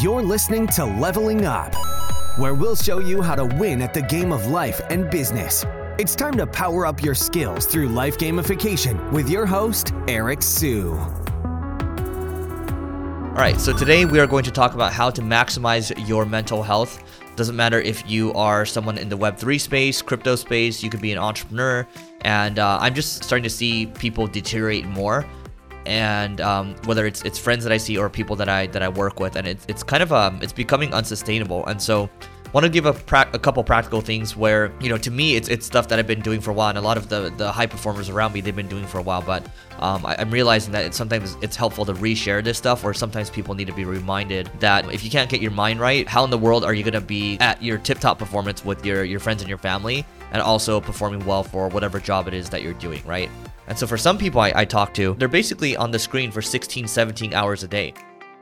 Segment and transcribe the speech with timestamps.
[0.00, 1.74] You're listening to Leveling Up,
[2.38, 5.64] where we'll show you how to win at the game of life and business.
[5.98, 10.92] It's time to power up your skills through life gamification with your host, Eric Siu.
[13.32, 16.62] All right, so today we are going to talk about how to maximize your mental
[16.62, 17.02] health.
[17.34, 21.12] Doesn't matter if you are someone in the Web3 space, crypto space, you could be
[21.12, 21.86] an entrepreneur.
[22.20, 25.26] And uh, I'm just starting to see people deteriorate more
[25.86, 28.88] and um, whether it's it's friends that I see or people that I that I
[28.88, 31.66] work with, and it's it's kind of um it's becoming unsustainable.
[31.66, 32.08] And so,
[32.52, 35.48] want to give a, pra- a couple practical things where you know to me it's
[35.48, 37.50] it's stuff that I've been doing for a while, and a lot of the the
[37.50, 39.22] high performers around me they've been doing for a while.
[39.22, 39.46] But
[39.78, 43.30] um, I, am realizing that it's, sometimes it's helpful to reshare this stuff, or sometimes
[43.30, 46.30] people need to be reminded that if you can't get your mind right, how in
[46.30, 49.42] the world are you gonna be at your tip top performance with your your friends
[49.42, 53.02] and your family, and also performing well for whatever job it is that you're doing,
[53.06, 53.30] right?
[53.68, 56.42] And so for some people I, I talk to, they're basically on the screen for
[56.42, 57.94] 16, 17 hours a day,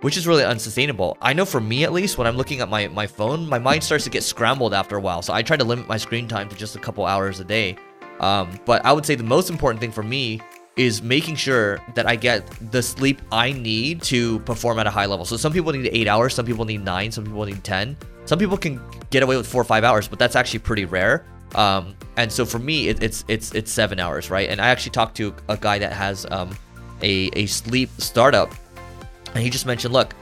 [0.00, 1.16] which is really unsustainable.
[1.20, 3.82] I know for me at least, when I'm looking at my, my phone, my mind
[3.82, 5.22] starts to get scrambled after a while.
[5.22, 7.76] So I try to limit my screen time to just a couple hours a day.
[8.20, 10.40] Um, but I would say the most important thing for me
[10.76, 15.06] is making sure that I get the sleep I need to perform at a high
[15.06, 15.24] level.
[15.24, 17.96] So some people need eight hours, some people need nine, some people need 10.
[18.24, 21.24] Some people can get away with four or five hours, but that's actually pretty rare.
[21.54, 24.50] Um, and so for me, it, it's it's it's seven hours, right?
[24.50, 26.50] And I actually talked to a guy that has um,
[27.00, 28.52] a a sleep startup,
[29.34, 30.14] and he just mentioned, look,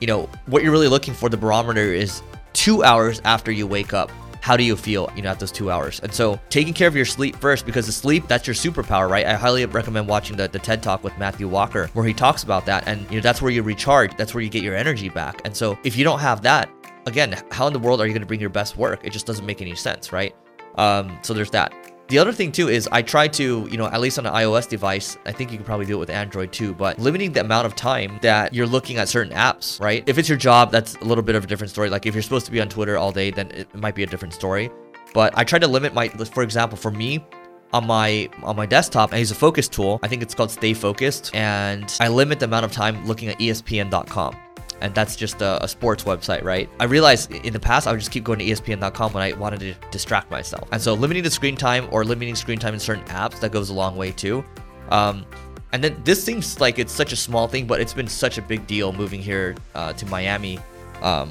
[0.00, 3.92] you know, what you're really looking for the barometer is two hours after you wake
[3.92, 4.10] up.
[4.42, 6.00] How do you feel, you know, at those two hours?
[6.00, 9.26] And so taking care of your sleep first, because the sleep, that's your superpower, right?
[9.26, 12.64] I highly recommend watching the, the TED Talk with Matthew Walker, where he talks about
[12.64, 12.88] that.
[12.88, 14.16] And, you know, that's where you recharge.
[14.16, 15.42] That's where you get your energy back.
[15.44, 16.70] And so if you don't have that,
[17.04, 19.04] again, how in the world are you going to bring your best work?
[19.04, 20.34] It just doesn't make any sense, right?
[20.80, 21.74] Um, so there's that.
[22.08, 24.68] The other thing too is I try to, you know, at least on an iOS
[24.68, 27.66] device, I think you can probably do it with Android too, but limiting the amount
[27.66, 30.02] of time that you're looking at certain apps, right?
[30.08, 31.88] If it's your job, that's a little bit of a different story.
[31.88, 34.06] Like if you're supposed to be on Twitter all day, then it might be a
[34.06, 34.70] different story.
[35.14, 37.24] But I try to limit my, for example, for me,
[37.72, 40.00] on my on my desktop, I use a focus tool.
[40.02, 43.38] I think it's called Stay Focused, and I limit the amount of time looking at
[43.38, 44.36] ESPN.com
[44.80, 46.68] and that's just a, a, sports website, right?
[46.78, 49.60] I realized in the past I would just keep going to ESPN.com when I wanted
[49.60, 53.04] to distract myself, and so limiting the screen time or limiting screen time in certain
[53.04, 54.44] apps that goes a long way too.
[54.90, 55.24] Um,
[55.72, 58.42] and then this seems like it's such a small thing, but it's been such a
[58.42, 60.58] big deal moving here uh, to Miami.
[61.00, 61.30] Um,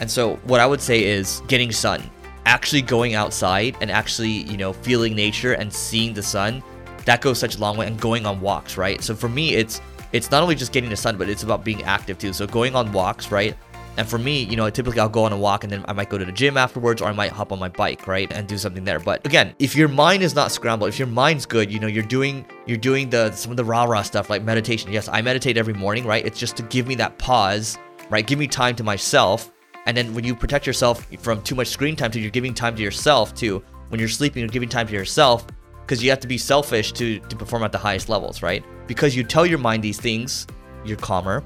[0.00, 2.02] and so what I would say is getting sun,
[2.44, 6.62] actually going outside and actually you know feeling nature and seeing the sun.
[7.04, 9.02] That goes such a long way, and going on walks, right?
[9.02, 9.80] So for me, it's
[10.12, 12.32] it's not only just getting the sun, but it's about being active too.
[12.32, 13.56] So going on walks, right?
[13.98, 16.08] And for me, you know, typically I'll go on a walk and then I might
[16.08, 18.32] go to the gym afterwards or I might hop on my bike, right?
[18.32, 18.98] And do something there.
[18.98, 22.02] But again, if your mind is not scrambled, if your mind's good, you know, you're
[22.02, 24.90] doing you're doing the some of the rah rah stuff like meditation.
[24.90, 26.24] Yes, I meditate every morning, right?
[26.24, 27.78] It's just to give me that pause,
[28.08, 28.26] right?
[28.26, 29.52] Give me time to myself.
[29.84, 32.74] And then when you protect yourself from too much screen time, to you're giving time
[32.76, 33.62] to yourself too.
[33.88, 35.46] When you're sleeping, you're giving time to yourself
[35.82, 38.64] because you have to be selfish to to perform at the highest levels, right?
[38.86, 40.46] Because you tell your mind these things,
[40.84, 41.44] you're calmer.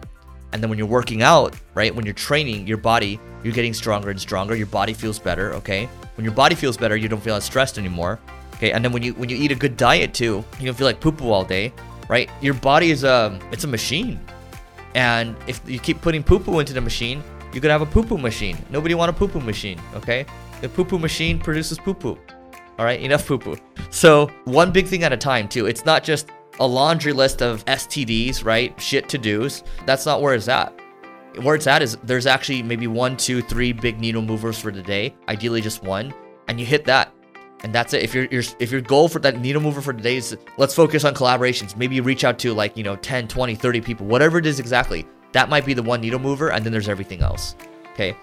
[0.52, 4.10] And then when you're working out, right, when you're training your body, you're getting stronger
[4.10, 4.54] and stronger.
[4.54, 5.88] Your body feels better, okay?
[6.16, 8.18] When your body feels better, you don't feel as stressed anymore.
[8.54, 10.86] Okay, and then when you when you eat a good diet too, you don't feel
[10.86, 11.74] like poo poo all day,
[12.08, 12.30] right?
[12.40, 14.18] Your body is a it's a machine.
[14.94, 17.22] And if you keep putting poo poo into the machine,
[17.52, 18.56] you're gonna have a poo poo machine.
[18.70, 20.24] Nobody want a poo poo machine, okay?
[20.62, 22.18] The poo poo machine produces poo poo.
[22.78, 23.56] All right, enough poo poo.
[23.90, 25.66] So, one big thing at a time, too.
[25.66, 26.30] It's not just
[26.60, 28.78] a laundry list of STDs, right?
[28.80, 29.62] Shit to dos.
[29.84, 30.72] That's not where it's at.
[31.42, 34.82] Where it's at is there's actually maybe one, two, three big needle movers for the
[34.82, 35.14] day.
[35.28, 36.14] Ideally, just one,
[36.48, 37.12] and you hit that,
[37.62, 38.02] and that's it.
[38.02, 41.14] If your if your goal for that needle mover for today is let's focus on
[41.14, 41.76] collaborations.
[41.76, 45.06] Maybe reach out to like you know 10, 20, 30 people, whatever it is exactly.
[45.32, 47.54] That might be the one needle mover, and then there's everything else.
[47.92, 48.16] Okay.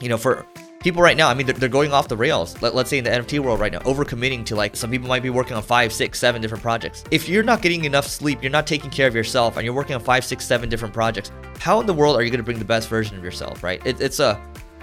[0.00, 0.46] You know, for
[0.82, 2.60] people right now, I mean, they're, they're going off the rails.
[2.60, 5.22] Let, us say in the NFT world right now, overcommitting to like some people might
[5.22, 7.04] be working on five, six, seven different projects.
[7.10, 9.94] If you're not getting enough sleep, you're not taking care of yourself, and you're working
[9.94, 12.58] on five, six, seven different projects, how in the world are you going to bring
[12.58, 13.84] the best version of yourself, right?
[13.86, 14.40] It, it's a,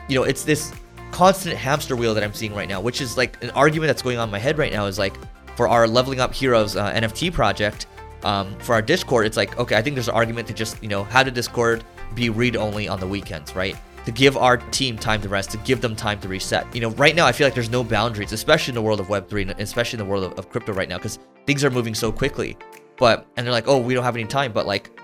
[0.08, 0.74] you know, it's this
[1.12, 4.18] constant hamster wheel that I'm seeing right now, which is like an argument that's going
[4.18, 5.16] on in my head right now is like
[5.56, 7.88] for our leveling up heroes uh, NFT project.
[8.24, 10.90] Um, for our Discord, it's like, okay, I think there's an argument to just, you
[10.90, 11.86] know, how to Discord
[12.16, 13.78] be read only on the weekends, right?
[14.10, 16.66] To give our team time to rest, to give them time to reset.
[16.74, 19.06] You know, right now I feel like there's no boundaries, especially in the world of
[19.06, 21.94] Web3, and especially in the world of, of crypto right now, because things are moving
[21.94, 22.58] so quickly.
[22.98, 24.52] But and they're like, oh, we don't have any time.
[24.52, 25.00] But like,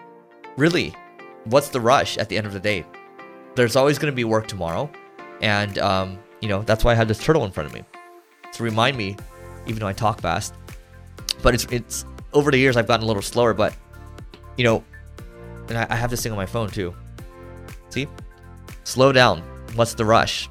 [0.57, 0.91] really,
[1.43, 2.83] what's the rush at the end of the day?
[3.53, 4.89] There's always going to be work tomorrow,
[5.39, 7.83] and um, you know that's why I have this turtle in front of me
[8.53, 9.17] to remind me,
[9.67, 10.55] even though I talk fast.
[11.43, 13.75] But it's it's over the years I've gotten a little slower, but
[14.57, 14.83] you know,
[15.69, 16.95] and I, I have this thing on my phone too.
[17.89, 18.07] See,
[18.85, 19.41] Slow down.
[19.73, 20.47] What's the rush?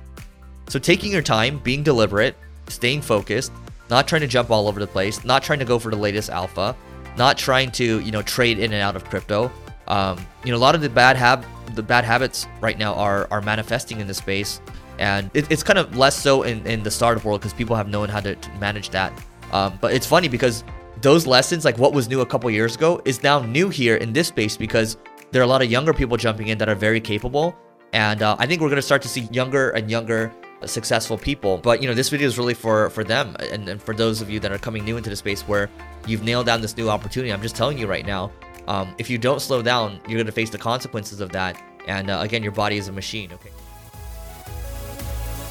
[0.68, 2.36] So taking your time, being deliberate,
[2.68, 3.52] staying focused,
[3.88, 6.30] not trying to jump all over the place, not trying to go for the latest
[6.30, 6.76] alpha,
[7.16, 9.52] not trying to you know trade in and out of crypto.
[9.86, 11.46] Um, you know, a lot of the bad hab
[11.76, 14.60] the bad habits right now are are manifesting in this space,
[14.98, 17.88] and it, it's kind of less so in in the startup world because people have
[17.88, 19.12] known how to, to manage that.
[19.52, 20.64] Um, but it's funny because
[21.02, 24.12] those lessons, like what was new a couple years ago, is now new here in
[24.12, 24.96] this space because
[25.30, 27.56] there are a lot of younger people jumping in that are very capable,
[27.94, 30.34] and uh, I think we're gonna start to see younger and younger
[30.66, 31.58] successful people.
[31.58, 34.28] But you know this video is really for for them and, and for those of
[34.28, 35.70] you that are coming new into the space where
[36.06, 37.32] you've nailed down this new opportunity.
[37.32, 38.32] I'm just telling you right now
[38.66, 41.62] um, if you don't slow down you're going to face the consequences of that.
[41.86, 43.50] And uh, again your body is a machine okay